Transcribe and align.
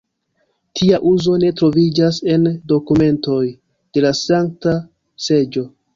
Tia 0.79 0.97
uzo 1.09 1.35
ne 1.43 1.51
troviĝas 1.59 2.19
en 2.37 2.49
dokumentoj 2.73 3.39
de 3.99 4.07
la 4.07 4.15
Sankta 4.25 4.75
Seĝo. 5.29 5.69